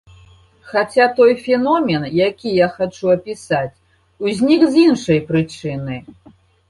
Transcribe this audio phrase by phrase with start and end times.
[0.69, 3.79] Хаця той феномен, які я хачу апісаць,
[4.29, 5.97] узнік з іншай прычыны.